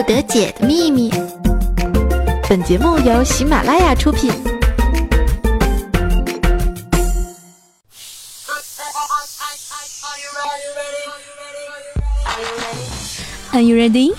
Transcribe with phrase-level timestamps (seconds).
[0.00, 1.12] 不得解的秘密。
[2.48, 4.32] 本节目由喜马拉雅出品。
[13.52, 14.14] Are you ready?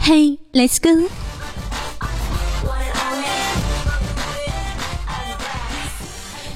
[0.00, 1.10] Hey, let's go.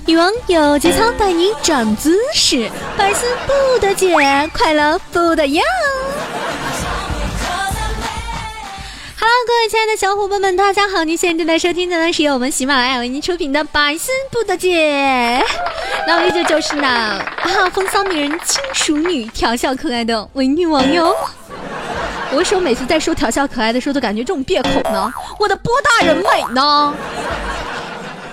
[0.07, 4.15] 女王有节操带你长姿势，百思不得解，
[4.55, 5.65] 快乐不得要。
[9.27, 11.03] 各位亲爱的小伙伴们，大家好！
[11.03, 15.43] 您现在正在收听的呢是由我们喜马拉雅为您出品的《百思不得解》，
[16.07, 21.13] 那我依旧就是那啊风骚女人、轻熟女、调笑可爱的伪女王哟。
[22.31, 25.13] 我为什么每次在说调笑可爱的时候都感觉这种别口呢？
[25.41, 26.95] 我的波大人美呢？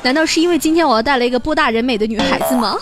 [0.03, 2.77] 难道是因为今天我要带来一个波大人美的女孩子吗？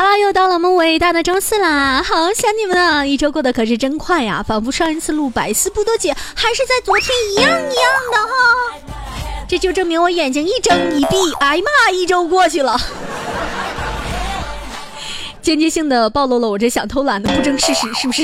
[0.00, 2.02] 好啦，又到了我们伟大的周四啦！
[2.02, 3.04] 好想你们啊！
[3.04, 8.32] 一周过得可是真快呀，仿佛上一次录百思不得解还是在昨天一样一样的哈。
[9.46, 12.80] 这就证明我眼睛一睁一闭，哎呀妈，一周过去了，
[15.42, 18.22] 间接性的暴露了我这想偷懒的不争事实，是不是？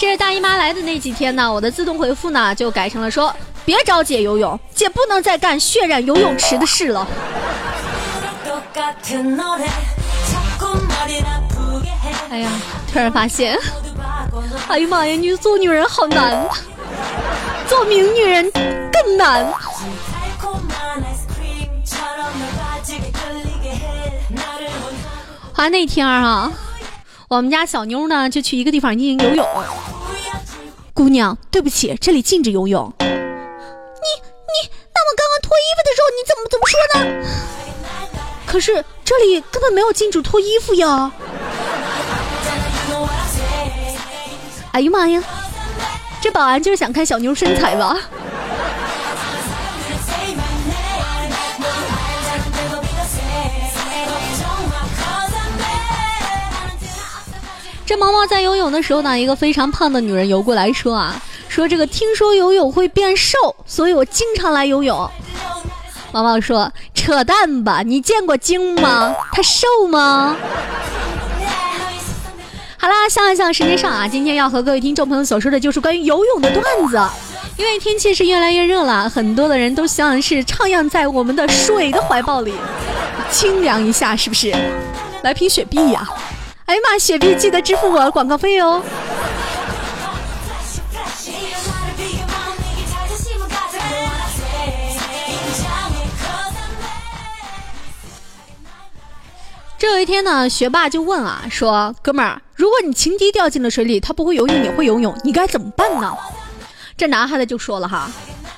[0.00, 3.32] 这是大姨妈来的那几天呢，我的自动回复呢就改成了说
[3.68, 7.06] ：“别找姐游泳，姐不能再干血染游泳池的事了。”
[12.30, 12.50] 哎呀，
[12.90, 13.58] 突然发现，
[14.68, 16.48] 哎呀妈呀，你做女人好难，
[17.68, 19.44] 做名女人更难。
[25.52, 26.50] 啊那天儿哈。
[27.28, 29.46] 我们家小妞呢，就去一个地方进行游泳。
[30.94, 32.90] 姑娘，对不起，这里禁止游泳。
[35.48, 37.00] 脱衣服的时候，你怎么怎么说呢？
[38.46, 41.10] 可是这里根本没有禁止脱衣服呀！
[44.72, 45.22] 哎呀妈呀，
[46.20, 47.96] 这保安就是想看小妞身材吧？
[57.86, 65.10] 这毛毛在游泳的时候呢，一个非常胖的女人游过来说啊，说这个听说游泳会变瘦，所以我经常来游泳。
[66.12, 69.14] 毛毛说：“扯淡吧，你见过鲸吗？
[69.32, 70.36] 它瘦吗？”
[72.80, 77.00] 好啦，笑一笑，时间上啊，今天要和各位听众朋友所说的就是关于游泳的段子。
[77.56, 82.54] 因为天气是越来越热了，很多的人都希望是徜徉在我们的水的怀抱里，
[83.32, 84.54] 清凉一下，是不是？
[85.22, 86.08] 来瓶雪碧呀！
[86.66, 86.98] 哎呀妈！
[86.98, 88.80] 雪碧记得支付我广告费哦。
[99.78, 106.12] 这有一天呢，学霸就问啊，说：“哥们儿，如果你情敌掉进了水里，他不会游泳，你会游泳，你该怎么办呢？”
[106.98, 108.10] 这男孩子就说了哈：“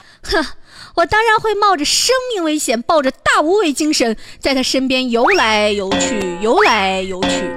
[0.24, 0.42] 哼，
[0.94, 7.50] 我当然会冒着生命危险，抱着大无畏精神，在他身边游来游去，游来游去。”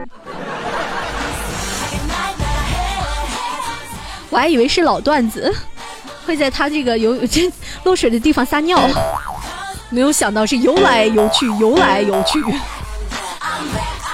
[4.29, 5.49] 我还以为是老段子，
[6.25, 7.25] 会在他这个游泳
[7.85, 8.77] 落水的地方撒尿，
[9.89, 12.43] 没有想到是游来游去，游来游去。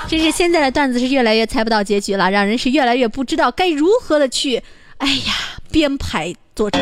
[0.07, 4.63] 真是现在的段子是越来越猜不到结局了，让人是越来越不知道该如何的去，
[4.97, 5.33] 哎呀，
[5.71, 6.79] 编排作者。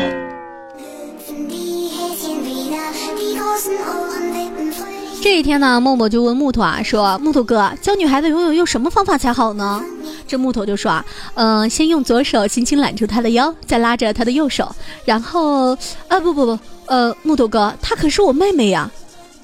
[5.20, 9.82] 这一天呢，默默就问木头啊，说木头哥，教女孩子游泳用什么方法才好呢？
[10.26, 11.04] 这木头就说啊，
[11.34, 14.74] 嗯，先用左手轻轻揽住她的腰，再拉着她的右手，
[15.04, 18.90] 然后，啊不不不，呃，木头哥，她可是我妹妹呀，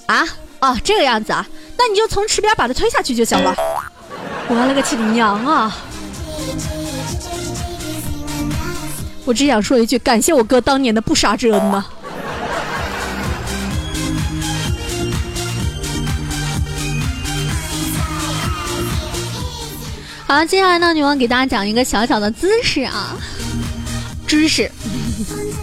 [0.06, 0.24] 啊，
[0.60, 1.46] 哦，这个样子啊，
[1.76, 3.54] 那你就从池边把她推下去就行了。
[4.48, 5.76] 我勒个亲娘啊！
[9.24, 11.84] 我只想说一句，感谢我哥当年的不杀之恩呐。
[20.27, 23.16] 好，接下来呢，女王给大家讲一个小小的姿势啊，
[24.27, 24.70] 知识。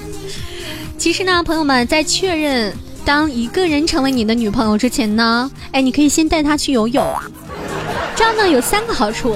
[0.97, 2.73] 其实呢，朋友们在确认
[3.03, 7.05] 当一个人成为你的女朋友之前呢，哎，你可以先带她去游泳，
[8.15, 9.35] 这样呢有三个好处。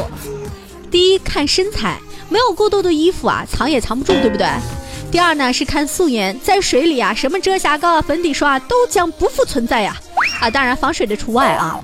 [0.91, 4.47] 第一，看身材，没有过多的衣服啊，藏也藏不住，对不对？
[5.11, 9.95] 第二呢是看素颜，在水里啊，什么遮瑕膏啊、粉底刷都将不复存在呀，
[10.39, 11.79] 啊，当然防水的除外啊。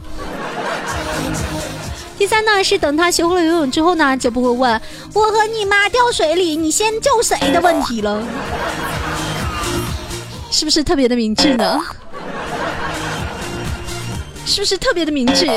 [2.18, 4.82] 第三呢，是等他学会了游泳之后呢，就不会问
[5.14, 8.24] 我和你妈掉水里，你先救谁的问题了，
[10.52, 11.80] 是不是特别的明智呢？
[14.46, 15.48] 是不是特别的明智？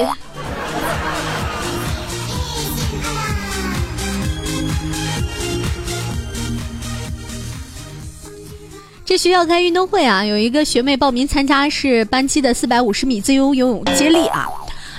[9.05, 14.49] 这学校开运动会啊，有一个学妹报名参加是班级的四百五十米自由游泳接力啊。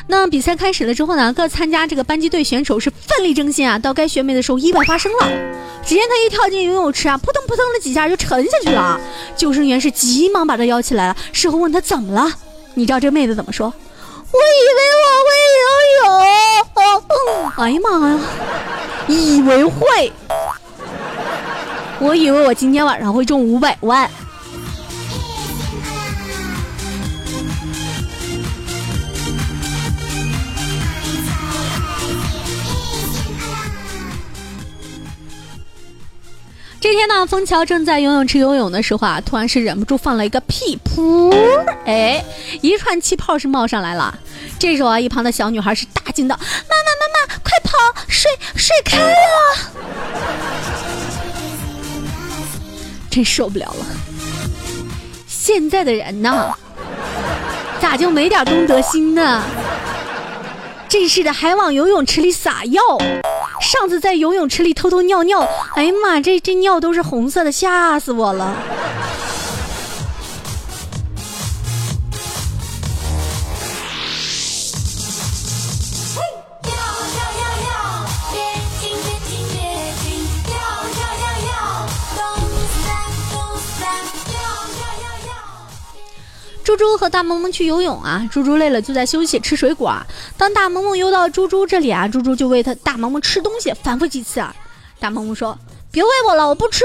[0.08, 3.80] 那比赛开始了之后呢，各参加这个班级队选手是奋力争先啊。
[3.80, 5.28] 到该学妹的时候，意外发生了，
[5.84, 9.00] 只见她一跳进游泳池啊，扑通扑通的几下就沉下去了。
[9.36, 12.32] 救生员是急忙把她邀起来了，事后问她怎么了，
[12.76, 13.74] 你知道这妹子怎么说？
[14.32, 15.30] 我以为我会
[15.62, 15.68] 游
[16.04, 16.06] 泳。
[17.58, 18.20] 哎呀妈呀，
[19.08, 20.12] 以为会。
[22.00, 24.10] 我以为我今天晚上会中五百万。
[36.96, 41.34] 天呢，枫桥正在游泳池游泳的时候啊，突然是忍不住放了一个屁，噗！
[41.86, 42.24] 哎，
[42.62, 44.18] 一串气泡是冒上来了。
[44.58, 47.72] 这时候啊，一旁的小女孩是大惊道：“妈妈，妈妈，快跑！
[48.08, 49.16] 水水开了！”
[53.12, 53.86] 真受不了了！
[55.28, 56.56] 现在的人呐，
[57.82, 59.44] 咋就没点公德心呢？
[60.88, 62.82] 真是的，还往游泳池里撒药。
[63.62, 68.56] 上次在游泳池里偷偷尿尿，哎呀妈，这这尿都是红色的，吓死我了！
[86.76, 89.96] 猪猪和大萌萌去游泳啊，猪猪累了就在休息吃水果。
[90.38, 94.54] 当大萌萌游到猪猪这里啊，猪猪就喂他大萌萌吃东西，反复几次啊。
[95.00, 95.58] 大萌萌说
[95.92, 96.84] ：“别喂我了，我不吃。”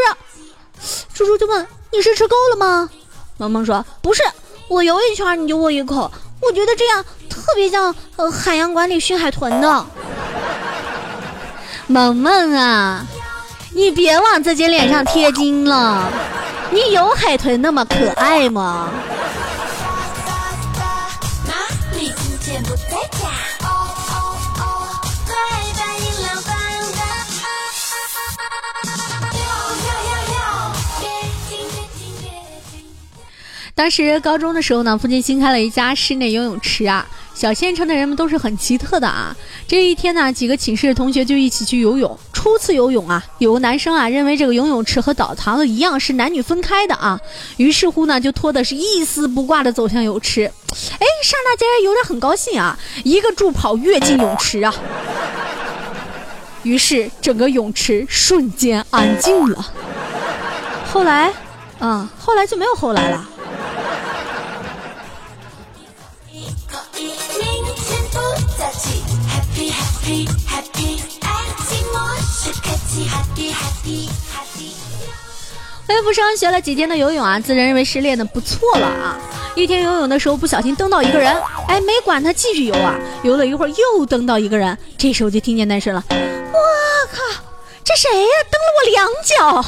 [1.13, 2.89] 猪猪就问：“你是吃够了吗？”
[3.39, 4.23] 萌萌说：“不是，
[4.69, 6.11] 我游一圈你就喂一口，
[6.41, 9.87] 我觉得这样特别像呃海洋馆里训海豚的。”
[11.89, 13.05] 萌萌啊，
[13.75, 16.09] 你别往自己脸上贴金了，
[16.71, 18.89] 你有海豚那么可爱吗？
[33.81, 37.06] 当时高中的时候呢，附近新开了一家室内游泳池啊。
[37.32, 39.35] 小县城的人们都是很奇特的啊。
[39.67, 42.19] 这一天呢，几个寝室的同学就一起去游泳。
[42.31, 47.19] 初次游泳啊，有个男生啊认为这个游泳池和澡堂子一样是男女分开的啊，
[47.56, 50.43] 于是乎呢就脱的是一丝不挂的走向泳池。
[50.43, 54.75] 哎，刹那间有点很高兴啊，一个助跑跃进泳池啊。
[56.65, 59.73] 于是整个泳池瞬间安静了。
[60.93, 61.32] 后来，
[61.79, 63.27] 啊，后来就没有后来了。
[75.89, 79.19] 魏福生学了几天的游泳啊，自认为是练的不错了啊。
[79.55, 81.33] 一天游泳的时候不小心蹬到一个人，
[81.69, 86.17] 哎，没管他继续游啊，游了一会儿又蹬到一个人，这时候就听见男生了，我
[87.13, 87.23] 靠，
[87.85, 88.29] 这谁呀？
[88.51, 89.65] 蹬了我两脚！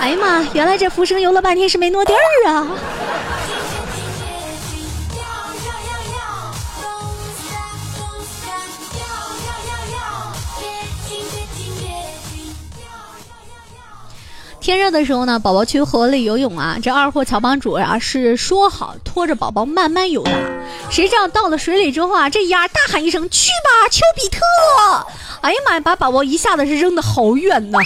[0.00, 2.66] 哎呀妈，原来这浮生游了半天是没挪地儿啊。
[14.62, 16.78] 天热的时候呢，宝宝去河里游泳啊。
[16.80, 20.30] 这二货乔帮主啊是说好拖着宝宝慢慢游的，
[20.88, 24.38] 谁知道到了水里之后啊，这丫大喊一声：“去吧，丘比特！”
[25.42, 27.80] 哎呀妈呀，把宝宝一下子是扔得好远呐！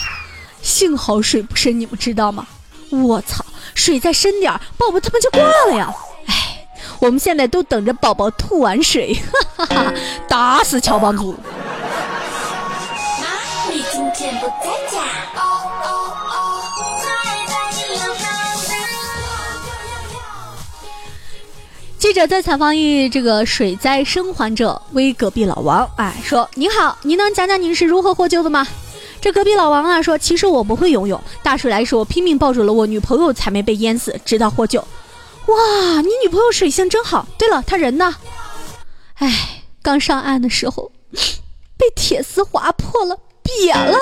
[0.60, 2.46] 幸好水不深，你们知道吗？
[2.90, 3.42] 我操，
[3.74, 5.40] 水再深点，宝宝他妈就挂
[5.70, 5.90] 了呀！
[6.26, 6.68] 哎，
[7.00, 9.14] 我们现在都等着宝宝吐完水，
[9.56, 9.94] 哈哈哈！
[10.28, 11.32] 打死乔帮主！
[13.18, 14.46] 妈，你今天不
[22.06, 28.64] 记者在采访一这个水灾生还者，为隔壁老王，哎，说您好，您能讲讲您是如何获救的吗？
[29.20, 34.78] 这隔壁老王啊说，其实我不会游泳，大水来时我拼命抱住了我女朋友，才没被淹死，直到获救。
[35.46, 37.26] 哇，你女朋友水性真好。
[37.36, 38.14] 对了，她人呢？
[39.14, 40.92] 哎，刚上岸的时候
[41.76, 43.98] 被铁丝划破了，瘪了。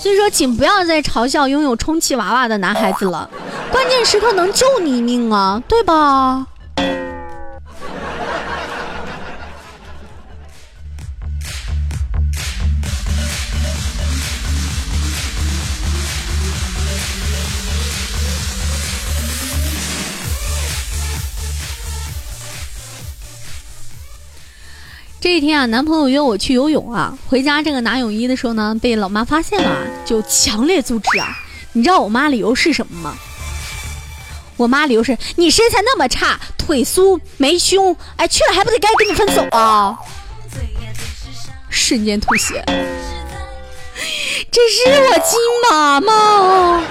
[0.00, 3.28] 所以说，请不要再嘲笑拥有充气娃娃的男孩子了，
[3.70, 6.46] 关键时刻能救你一命啊，对吧？
[25.20, 31.36] 这一天啊，男朋友约我去游泳啊，回家这个拿泳衣的时候呢，被老妈发现了，就强烈阻止啊。
[31.74, 33.14] 你知道我妈理由是什么吗？
[34.56, 39.98] 我妈理由是你身材那么差，腿粗没胸，哎，去了还不得该跟你分手啊！
[41.68, 42.64] 瞬间吐血，
[44.50, 45.38] 这是我亲
[45.70, 46.82] 妈吗？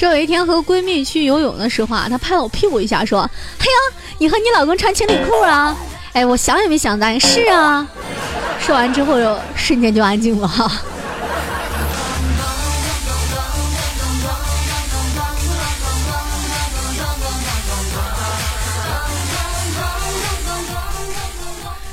[0.00, 3.20] 这有一天和闺蜜去游泳的时候啊，她拍了我屁股一下，说
[3.60, 3.72] ：“嘿呀，
[4.16, 5.76] 你和你老公穿情侣裤啊？”
[6.14, 7.86] 哎，我想也没想到，是啊。
[8.58, 9.18] 说完之后，
[9.54, 10.72] 瞬间就安静了哈。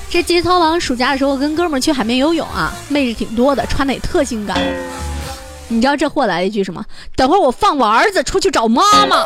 [0.10, 4.58] 这节操王暑假的时候跟哥们儿去海边游泳啊，妹子挺多的，穿的也特性感。
[5.70, 6.84] 你知道这货来了一句什么？
[7.16, 9.26] 等会儿我放我儿子出去找妈妈，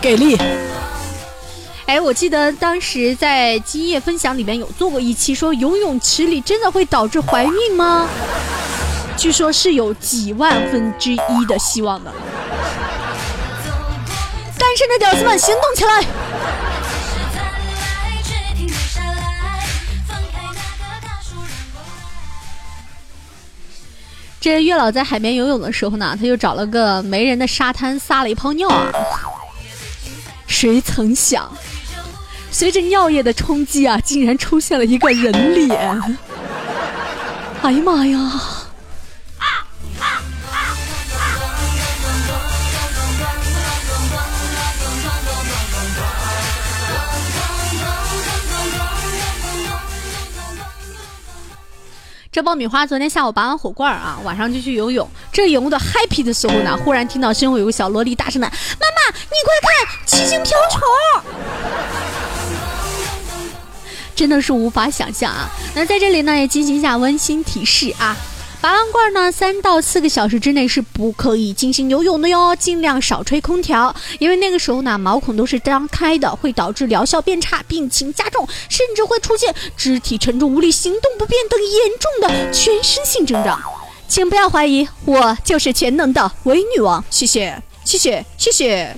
[0.00, 0.38] 给力！
[1.86, 8.08] 哎，我记得当时在今夜分享里面有做过一期，说游泳池里真的会导致怀孕吗？
[9.16, 12.10] 据说是有几万分之一的希望的。
[14.58, 16.02] 单身的屌丝们行动起来！
[24.42, 28.90] 这月老在海边游泳的时候呢，他就找了个没人的沙滩撒了一泡尿啊。
[30.48, 31.48] 谁曾想，
[32.50, 36.02] 随着尿液的冲击啊，竟然出现了一个人脸！
[37.62, 38.18] 哎呀妈呀！
[52.32, 55.06] 这爆米花昨天下午拔完火罐啊，晚上就去游泳。
[55.30, 58.48] 正游的 happy 的时候呢，忽然听到身后有个小萝莉大声的
[58.80, 60.80] ：“妈妈，你快看，七星瓢虫！”
[64.16, 65.46] 真的是无法想象啊。
[65.74, 68.16] 那在这里呢，也进行一下温馨提示啊。
[68.62, 83.60] 拔完罐呢，三到四个小时之内是不可以进行游泳的哟，尽量少吹空调，因为那个时候呢，毛孔都是张开的，会导致疗效变差、病情加重，甚至会出现肢体沉重、无力、行动不便等严重的全身性症状。
[84.06, 87.04] 请不要怀疑，我就是全能的伪女王。
[87.10, 88.96] 谢谢，谢谢，谢谢。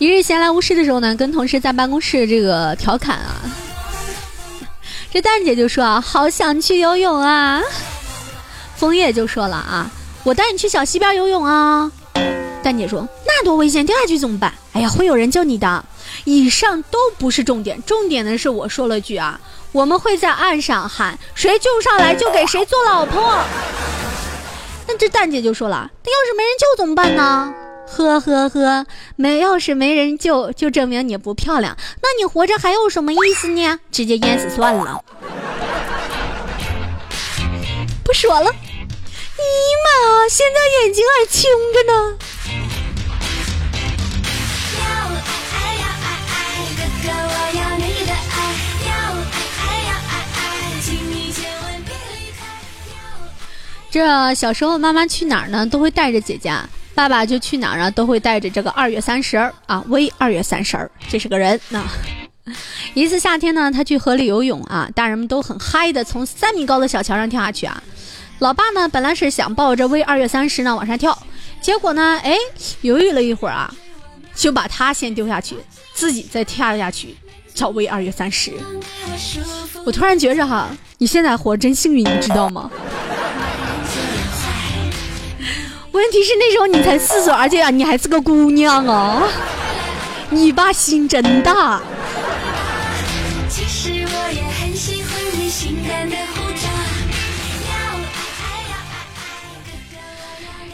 [0.00, 3.36] 一日闲来无事的时候呢，跟同事在办公室这个调侃啊，
[5.12, 7.60] 这蛋姐就说啊，好想去游泳啊。
[8.76, 9.90] 枫叶就说了啊，
[10.24, 11.92] 我带你去小溪边游泳啊。
[12.62, 14.54] 蛋姐说那多危险，掉下去怎么办？
[14.72, 15.84] 哎呀，会有人救你的。
[16.24, 19.38] 以上都不是重点，重点的是我说了句啊，
[19.70, 23.44] 我们会在岸上喊，谁救上来就给谁做老婆。
[24.88, 27.52] 那这蛋姐就说了，那要是没人救怎么办呢？
[27.92, 31.76] 呵呵呵，没要是没人救，就证明你不漂亮。
[32.00, 33.78] 那你活着还有什么意思呢？
[33.90, 35.04] 直接淹死算了。
[38.04, 38.50] 不说了。
[38.50, 39.42] 尼
[39.84, 42.18] 玛，现在眼睛还青着呢。
[53.90, 56.52] 这小时候妈妈去哪儿呢，都会带着姐姐。
[57.00, 57.90] 爸爸就去哪儿呢？
[57.90, 61.58] 都会带着这个二月三十儿啊，微二月三十儿，这是个人。
[61.70, 61.82] 那
[62.92, 67.82] 一次夏天呢，他去河里游泳啊，大人们都很嗨的从三米高的小桥上跳下去啊。
[68.40, 71.18] 老爸呢，本来是想抱着微二月三十呢往上跳，
[71.62, 72.36] 结果呢，哎，
[72.82, 73.74] 犹豫了一会儿啊，
[74.34, 75.56] 就把他先丢下去，
[75.94, 77.16] 自己再跳下去
[77.54, 78.52] 找微二月三十。
[79.86, 82.70] 我突然觉着哈，你现在活真幸运，你知道吗？
[85.92, 89.24] 问题是那时候你才四岁，而且啊，你还是个姑娘啊！
[90.30, 91.80] 你爸心真大。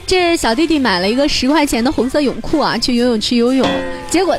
[0.07, 3.69] 这小弟弟买了一个十块钱的红色泳裤啊，去游泳池游泳，
[4.11, 4.37] 结果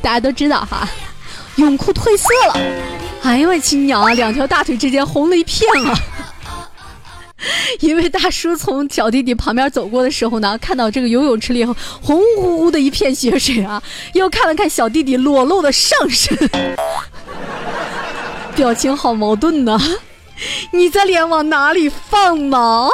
[0.00, 0.88] 大家都知道哈，
[1.56, 2.60] 泳裤褪色了。
[3.22, 5.94] 哎呦我亲娘，两条大腿之间红了一片啊！
[7.80, 11.74] 一位大叔从小弟弟旁边走过的时候呢，看到这个游泳池里红
[12.36, 13.82] 乎乎的一片血水啊，
[14.14, 16.36] 又看了看小弟弟裸露的上身，
[18.54, 19.80] 表情好矛盾呢。
[20.72, 22.88] 你这脸往哪里放呢？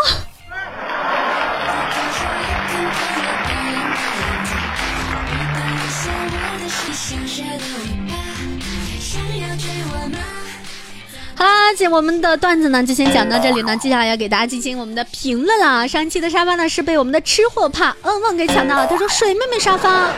[11.75, 15.87] 姐，我们的段子呢就先讲到这里呢，接下来要给大家进行我们的评论了。
[15.87, 20.09] 上一期的沙发呢是被我们的吃货怕嗯嗯给抢到了，他说水妹妹沙发，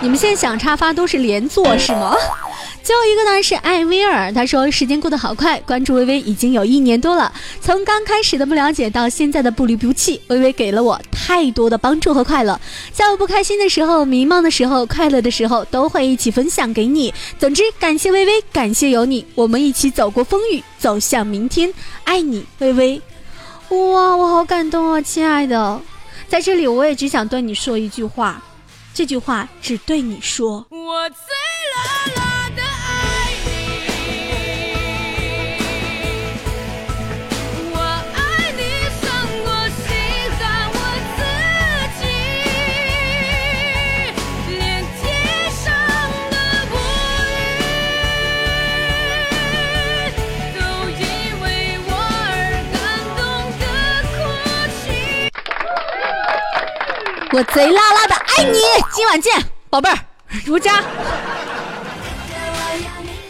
[0.00, 2.16] 你们现在想沙发都是连坐是吗？
[2.84, 12.60] 最后一个呢是艾薇儿，他说时间过得好快，关注微微已经有一年多了，从刚开始的不了解到现在的不离不弃，微微给了我太多的帮助和快乐，
[12.92, 17.12] 在我不开心的时候、迷茫的时候、快乐的时候，都会一起分享给你。
[17.38, 21.72] 总之，感谢微微，感谢有你，我们一起走过风雨，走向明天，
[22.04, 23.00] 爱你，微微。
[23.70, 25.80] 哇，我好感动啊，亲爱的，
[26.28, 28.42] 在这里我也只想对你说一句话，
[28.92, 30.66] 这句话只对你说。
[30.68, 31.08] 我
[57.34, 58.60] 我贼拉拉的爱你，
[58.92, 59.34] 今晚见，
[59.68, 59.98] 宝贝儿，
[60.44, 60.80] 如家。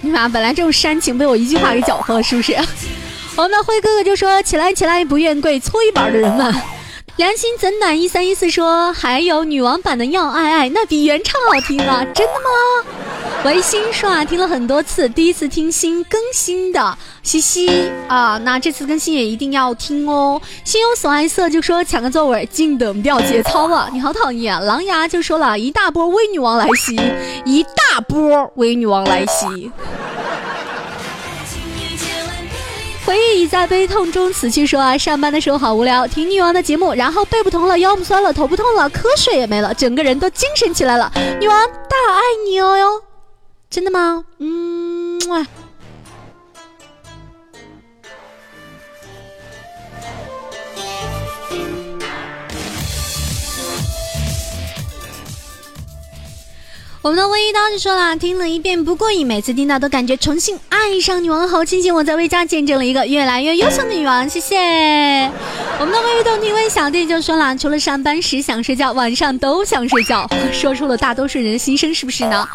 [0.02, 2.54] 你妈，本来这种煽情被我一句话给搅和了，是不是？
[3.34, 6.54] 我们的辉哥哥就说：“起来起来，不愿跪，搓衣板的人们。”
[7.16, 7.98] 良心怎暖？
[7.98, 12.86] 一三一四说：“还有女王版的要爱爱，那比原唱好听啊，真的吗？”
[13.44, 17.68] 维新刷听了很多次，第一次听新更新的，嘻嘻
[18.08, 20.40] 啊，那这次更新也一定要听哦。
[20.64, 23.90] 心有所爱色就说抢个座位，静等掉节操了！
[23.92, 24.54] 你好讨厌。
[24.54, 26.98] 啊狼牙就说了一大波微女王来袭，
[27.44, 29.70] 一大波微女王来袭。
[33.04, 41.12] 回忆已在悲痛中死去，说啊，上班的时候好无聊，听女王的节目，然后背不疼了，腰不酸了，头不痛了，瞌睡也没了，整个人都精神起来了。
[41.38, 43.03] 女王大爱你哦哟。
[43.74, 44.24] 真的吗？
[44.38, 45.44] 嗯哇。
[57.02, 64.56] 我们的微一刀就说了，听了一遍不过瘾，每次听到都感觉重新爱上女王，好庆幸我在微家见证了一个越来越优秀的女王，谢谢。
[65.80, 72.48] 我们的微一动听微小弟就说了，除了上班时想睡觉，晚上都想睡觉，说出了大多数人的心声，是不是呢？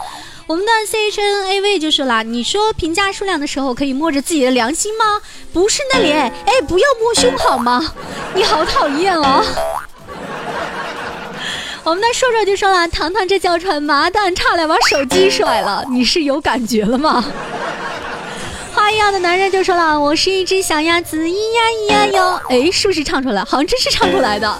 [0.49, 5.21] 我们的 C H N A V 就说啦，你说评价数量的时候可以摸着自己的良心吗？
[5.53, 7.93] 不是那脸，哎，不要摸胸好吗？
[8.33, 9.45] 你好讨厌哦。
[11.85, 17.23] 我们的硕硕就说了，糖糖这叫穿麻蛋，差点把手机甩了，你是有感觉了吗？
[18.73, 23.43] 花一样的男人就说了，我是一只小鸭子，咿呀咿呀哟，哎，是不是唱出来？
[23.45, 24.59] 好像真是唱出来的。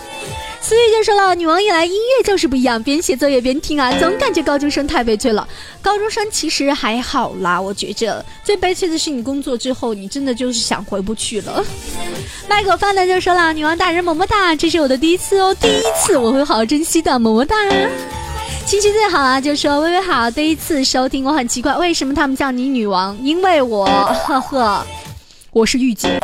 [0.62, 5.48] 思雨就说了，女王一来，音乐就是不一样，边写作业边听啊，总感觉高中生太悲催了。
[5.82, 11.64] 高中生其实还好啦，我觉着最悲催的是你工作之后，你真的就是想回不去了。
[12.48, 17.56] 麦克饭的就说了，女王大人么么哒，这是我的第一次哦，第一次我会好好珍惜的，么么哒。
[18.66, 24.86] 情绪最好啊，就说微微好，第一次收听，我很奇怪为什么他们叫你女王，因为我呵呵，
[25.52, 26.20] 我是御姐。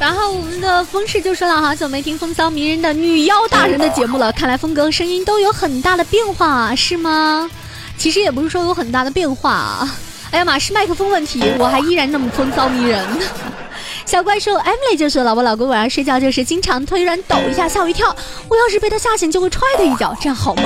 [0.00, 7.48] 然后我们的风氏就说了，好久没听风骚迷人的女妖大人的节目了，看来风格声音都有很大的变化，是吗？
[7.96, 9.96] 其实也不是说有很大的变化啊，
[10.30, 13.06] 哎呀妈，是麦克风问题，我还依然那么风骚迷人。
[14.04, 18.14] 小怪兽 Emily 就说了，我老公晚上睡觉就是经常腿软抖一下，吓我一跳，
[18.48, 20.62] 我要是被他吓醒就会踹他一脚，这样好吗？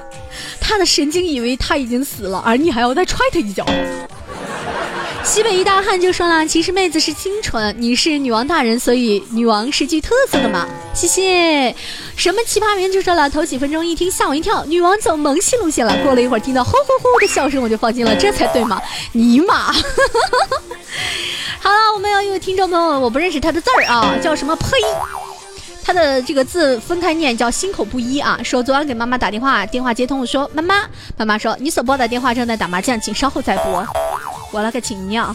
[0.60, 3.66] 他的神经以为他已经死了，而你还要再踹他一脚。
[5.28, 10.66] 西北一大汉就说了，其实妹子是清纯，你是女王大人，所以女王是具特色的嘛。
[10.94, 11.76] 谢谢。
[12.16, 15.94] 什么奇葩名就说了，头几分钟一听吓我一跳，女王走萌系路线了。
[16.02, 18.80] 过了一会儿听到呼呼呼的笑声，我就放心了，这才对嘛。
[19.12, 19.70] 尼玛。
[21.60, 24.66] 好了，我们要一位听众朋友，我不认识他的字儿啊，叫什么呸？
[25.84, 28.40] 他的这个字分开念叫心口不一啊。
[28.42, 30.86] 说昨晚给妈妈打电话，电话接通，我说妈妈，
[31.18, 33.86] 妈妈说你所拨的电话正在打麻将，请稍后再拨。
[34.50, 35.34] 我了个亲娘！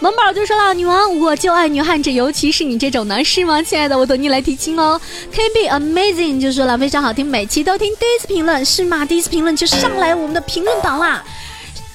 [0.00, 3.62] 萌宝就说了：“女王，我就爱女汉子，尤其是你这种男士吗？
[3.62, 5.00] 亲爱的，我等你来提亲哦。”
[5.32, 9.06] K B Amazing 就说了：“非常好听，每期都听。”第一次评论是吗？
[9.06, 11.24] 第一次评论就上来我们的评论榜啦！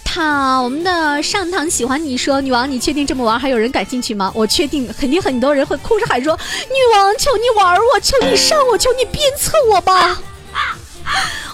[0.03, 10.19] 他，我们的上堂喜欢你说：“女王，你确定这么玩还有人感兴趣吗？”我确定，肯定很多人会哭着喊说：“女王，求你玩我，求你上我，求你鞭策我吧！”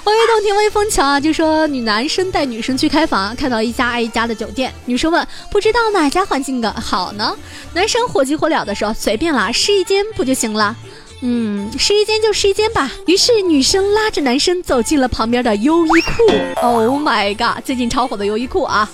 [0.05, 7.35] 我一动听微风桥啊，就说女男生带女生去开房，看到一家挨一家的酒店，女生问不知道哪家环境的好呢？
[7.73, 10.75] 男生火急火燎的说随便啦，试一间不就行了？
[11.21, 12.91] 嗯，试衣间就试衣间吧。
[13.07, 16.23] 于是女生拉着男生走进了旁边的优衣库。
[16.61, 18.87] Oh my god，最近超火的优衣库啊！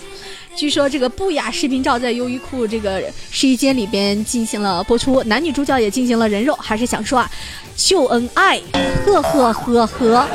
[0.55, 7.29] 据说这个不雅视频照在优衣库这个试衣间里边进行了播出，男女主角也进行了人肉，还是想说啊，
[7.75, 8.61] 秀恩爱，
[9.05, 10.27] 呵呵呵呵。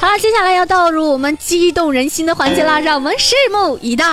[0.00, 4.06] 好了，接下来要倒入我们激动人心的环节啦， 让我们拭目以待。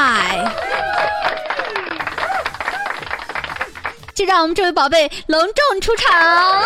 [4.14, 6.64] 就让我们这位宝贝隆重出场。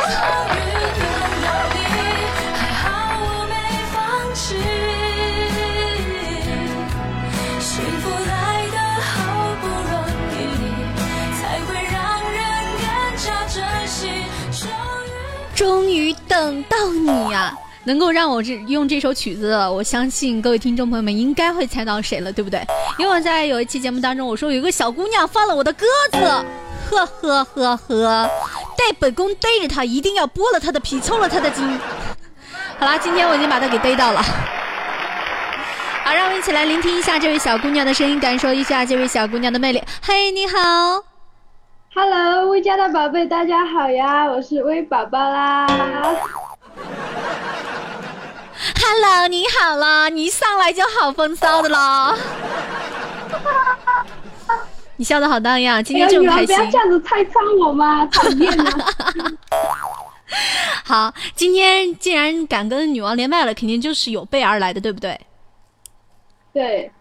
[15.56, 17.54] 终于等到你呀！
[17.90, 22.62] 能够让我这用这首曲子，我相信各位听众朋友们应该会猜到谁了，对不对？
[23.00, 26.20] 因为我在有一期节目当中，我说有一个小姑娘放了我的鸽子。
[26.92, 28.30] 呵呵呵呵，
[28.78, 31.68] 带本宫逮着他，一定要剥了他的皮，抽了他的筋。
[32.78, 34.22] 好啦，今天我已经把她给逮到了。
[34.22, 39.82] 好，让我们一起来聆听一下这位小姑娘的声音，感受一下这位小姑娘的魅力。
[40.04, 41.04] 嘿，你好
[41.96, 45.68] ，Hello，微家的宝贝，大家好呀，我是微宝宝啦。
[48.92, 52.16] Hello，你好了，你一上来就好风骚的喽。
[54.96, 56.48] 你笑的好荡漾，今天这么开心。
[56.48, 58.04] 不要这样子拆穿我嘛？
[58.12, 58.72] 讨厌了。
[60.84, 65.22] 好，今天既然敢跟女王连麦了，肯定就是有备而来的，对不对？
[66.52, 66.92] 对。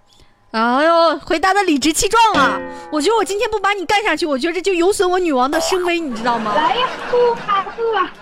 [0.51, 2.61] 哎呦，回答的理直气壮啊！
[2.92, 6.53] 我觉得我今天不把你干下去，我觉得这就有损我女王的声威，你知道吗？
[6.55, 8.12] 来呀，不怕不啊！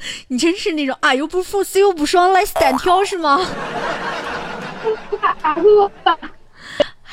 [0.28, 3.40] 你真是那种啊又不服死又不爽来单挑是吗？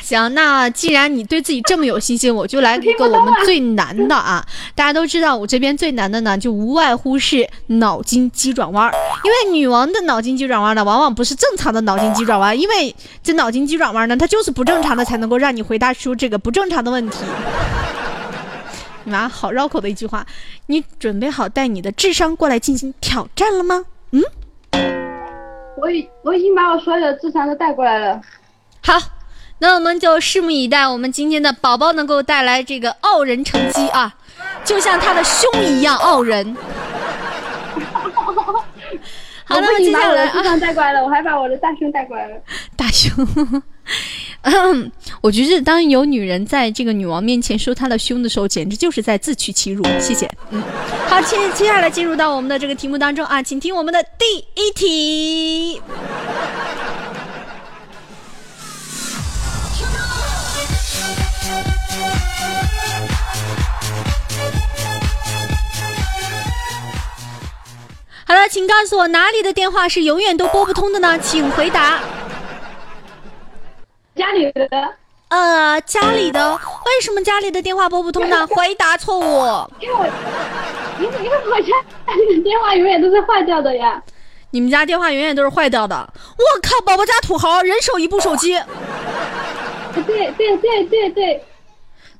[0.01, 4.41] 行，那既然你对自己这么有信心，我就来一个我们最难的啊！
[4.73, 8.89] 大家都知道，我这边最难的呢，就无外乎是脑筋急转弯。
[9.25, 17.17] 因为女王的脑筋急转弯呢，往往不是正常的脑筋急转弯，因为这脑筋急转弯呢，它就是不正常的，才能够让你回答出这个不正常的问题。
[19.07, 20.25] 妈，好绕口的一句话，
[20.67, 23.85] 你准备好带你的智商过来进行挑战了吗？
[24.11, 24.23] 嗯，
[25.77, 28.21] 我已我已经把我所有的智商都带过来了。
[28.81, 28.99] 好。
[29.59, 34.15] 那我们就拭目以待，我们今天的宝宝能够带来这个傲人成绩啊，
[34.63, 36.55] 就像他的胸一样傲人。
[39.47, 42.35] 好，那么接下来啊，带过来了，我还把我的大胸带过来了。
[42.75, 43.25] 大胸，
[45.21, 49.81] 我觉得当有女人在这个女王面前说她的胸的时候，简直就是在自取其辱。
[49.99, 50.29] 谢谢。
[50.51, 50.61] 嗯，
[51.07, 55.81] 好，接接下来进入到我们的这个题目当中啊，请听我们的第一题。
[68.27, 71.17] 好了，请告诉我哪里的电话是永远都拨不通的呢？
[71.17, 71.97] 请回答。
[74.17, 74.67] 家里的。
[75.29, 76.53] 呃，家里的。
[76.53, 78.45] 为什么家里的电话拨不通呢？
[78.47, 79.23] 回答错误。
[79.79, 80.05] 因为我，
[80.99, 81.71] 因为因为我家
[82.43, 84.03] 电话永远都是坏掉的呀。
[84.51, 85.95] 你们家电话永远都是坏掉的。
[85.95, 88.59] 我靠，宝宝家土豪，人手一部手机。
[90.05, 91.41] 对对对对对。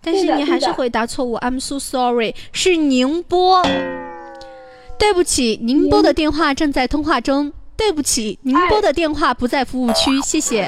[0.01, 1.37] 但是你还是回答错误。
[1.39, 3.61] I'm so sorry，是宁波。
[4.99, 7.53] 对不起，您拨的电话正在通话中。
[7.77, 10.19] 对不起，您拨的电话不在服务区。
[10.25, 10.67] 谢谢。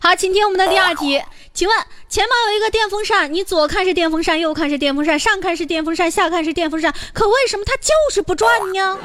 [0.00, 1.22] 好，请听我们的第二题。
[1.52, 1.76] 请问，
[2.08, 8.98] 前方有一个电风扇，你左看是电风扇，右看是电风扇，上看是电风扇，下看是电风扇，可为什么它就是不转呢？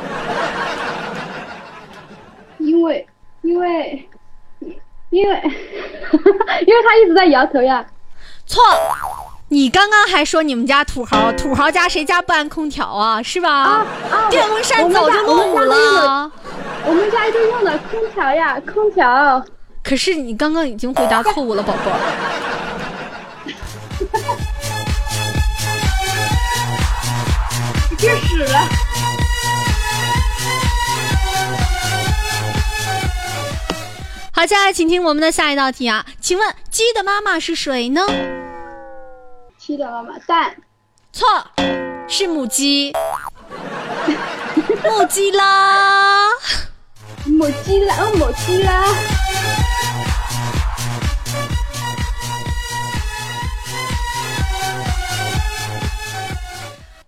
[3.43, 4.09] 因为。
[5.09, 5.35] 因为，
[6.65, 7.85] 因为，他一直在摇头呀。
[8.47, 8.63] 错，
[9.49, 13.21] 你刚刚还说你们家土豪，土豪家谁家不安空调啊？
[13.21, 13.51] 是吧？
[13.51, 14.29] 啊啊！
[14.31, 16.31] 电风扇早就落伍了。
[16.85, 19.45] 我们家就用的空调呀，空调。
[19.83, 21.91] 可是你刚刚已经回答错误了，宝宝。
[27.91, 28.59] 你别使了。
[34.43, 38.05] 好，接下来请听我们的下一道题啊，请问鸡的妈妈是谁呢？
[39.57, 40.53] 鸡的妈妈蛋，
[41.13, 41.25] 错，
[42.09, 42.91] 是母鸡，
[44.83, 46.27] 母鸡啦，
[47.23, 48.83] 母鸡啦，母鸡啦。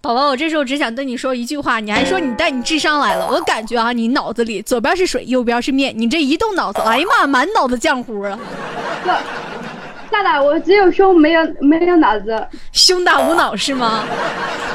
[0.06, 8.38] 宝宝，我这时候只想对你说一句话，你还说你带你智商来了，我感觉啊，你脑子里左边是水，右边是面，你这一动脑子，哎呀妈，满脑子浆糊啊！
[9.02, 9.10] 不，
[10.12, 14.04] 大大，我只有胸没有没有脑子，胸大无脑是吗？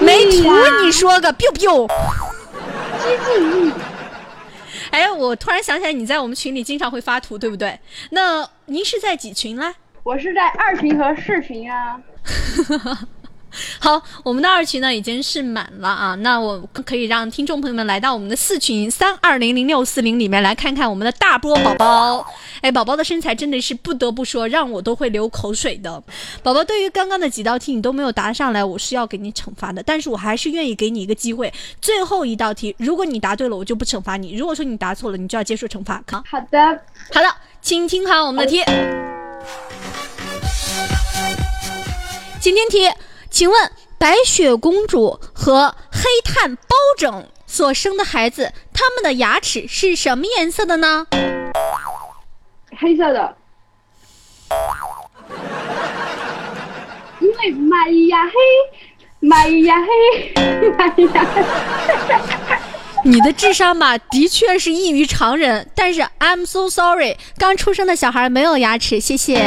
[0.01, 0.51] 没图
[0.83, 1.87] 你说个 biu biu。
[2.99, 3.73] 机智力。
[4.90, 7.79] 哎，我突然想起来，你在我们群里经常会发图，对不对？
[8.11, 9.73] 那您是在几群啦？
[10.03, 12.01] 我是在二群和四群啊。
[13.80, 22.26] 好，我们的二群呢已经是满了啊，那我可以让听众朋友们来到我们的四群三二零零六四零里面来看看我们的大波宝宝。
[22.62, 26.02] 哎，宝宝的身材真的是不得不说，让我都会流口水的。
[26.42, 31.52] 宝宝，对于刚刚的几道题你都没有答上来，我是要给你惩罚的，但是我还是愿意给你一个机会。
[31.80, 36.02] 最后一道题，如果你答对了，我就不惩罚你；如果说你答错了，你就要接受惩罚。
[36.10, 36.58] 好，好的，
[37.12, 38.62] 好的，请听好我们的题。
[42.40, 43.10] 今天题。
[43.31, 51.07] 请问白雪公主和黑炭包拯所生的孩子，他们的牙齿是什么颜色的呢？
[52.79, 53.37] 黑色的。
[57.21, 58.33] 因为玛利亚黑，
[59.21, 60.33] 玛利亚黑，
[60.77, 61.45] 玛利亚黑。
[63.05, 69.40] 你的智商吧，的确是异于常人，但是 I'm so sorry，刚出生的小孩没有牙齿，谢谢。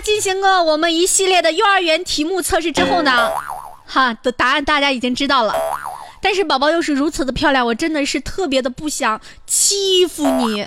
[0.00, 3.30] 进行过我们一系列的幼儿园题目测试之后呢，
[3.86, 5.54] 哈的答案大家已经知道了。
[6.22, 10.66] 但是宝宝又是如此的漂亮，我真的是特别的不想欺负你。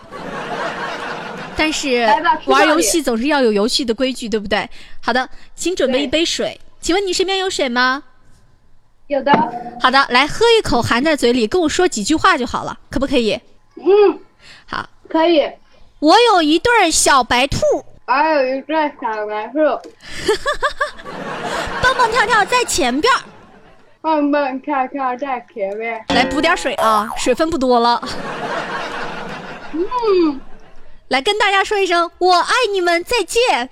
[1.55, 2.07] 但是
[2.47, 4.67] 玩游戏总是要有游戏的规矩，对不对？
[4.99, 6.59] 好的，请准备一杯水。
[6.81, 8.03] 请问你身边有水吗？
[9.07, 9.31] 有的。
[9.79, 13.39] 好的，来喝一口，含在嘴里，跟我说几句话就好了，可不可以？
[13.75, 14.19] 嗯，
[14.65, 15.47] 好，可以。
[15.99, 17.59] 我有一对小白兔。
[18.05, 19.55] 还有一个小白兔，
[21.81, 23.13] 蹦蹦跳跳在前边，
[24.01, 26.03] 蹦蹦跳跳在前面。
[26.09, 28.01] 来补点水啊，水分不多了。
[29.71, 30.39] 嗯，
[31.07, 33.69] 来跟大家说一声，我爱你们，再见。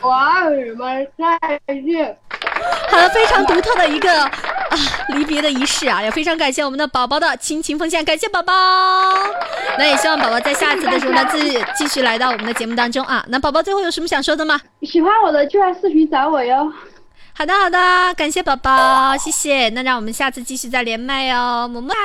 [0.00, 2.16] 我爱你们，再见。
[2.90, 4.30] 好了，非常独特的一个啊
[5.08, 8.52] 离别的仪式啊，也非常感谢我们的宝宝的亲情奉献，感谢宝宝。
[9.76, 13.24] 那也希望宝宝在下次的时候呢，自己继续来到我们的节目当中啊。
[13.28, 14.60] 那宝宝最后有什么想说的吗？
[14.82, 16.72] 喜欢我的就来视频找我哟。
[17.34, 19.68] 好的好的，感谢宝宝，谢谢。
[19.70, 21.96] 那让我们下次继续再连麦哦，么么哒。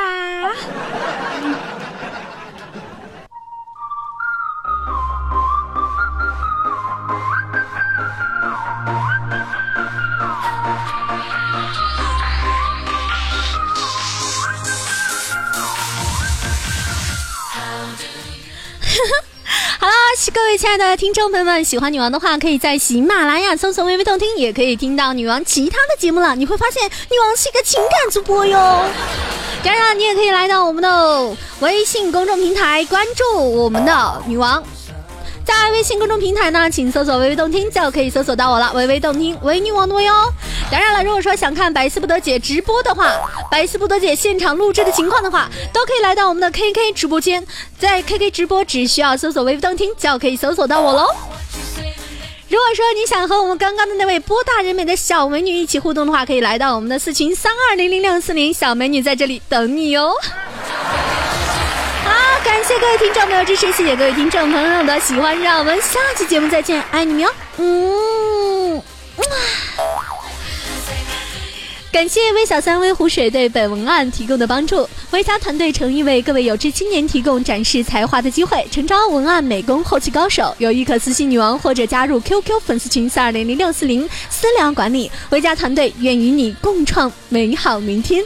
[20.64, 26.34] 亲爱的听众朋友们，喜欢女王的话，可以在喜马拉雅搜索“微微动听”，也可以听到女王其他的节目了。
[26.38, 28.58] 你会发现，女王是一个情感主播哟。
[29.62, 34.64] 当然，你也可以来到我们的微信公众平台，关注我们的女王。
[35.44, 38.72] 在微信公众平台呢，请搜索“微微动听”就可以搜索到我了。
[38.74, 40.32] 微微动听，为女王的微哦。
[40.74, 43.14] 当然了，如果说想看百思不得姐直播的话，
[43.52, 47.46] 百思不得姐现场录制的情况的话，都可以来到我们的 KK 直播间，
[47.78, 51.06] 在 KK 直播只需要搜索“微微动听”就可以搜索到我喽。
[52.50, 60.12] 如果说你想和我们刚刚的那位波大人美的小美女一起互动的话，可以来到我们的四群三二零零六四零，小美女在这里等你哟。
[62.44, 69.24] 感谢各位听众朋友支持，谢谢各位听众朋友的喜欢，让我们下期节目再见，爱你们哟，嗯，哇
[71.94, 88.26] 感谢微小三微湖水对本文案提供的帮助，微家团队诚意为各位有志青年提供展示才华的机会，诚招文案美工后期高手，有意可私信女王或者加入 QQ 粉丝群四二零零六四零私聊管理，微家团队愿与你共创美好明天。